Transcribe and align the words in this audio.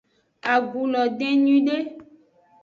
Agu 0.53 0.81
lo 0.91 1.01
den 1.17 1.35
nyuiede. 1.43 1.77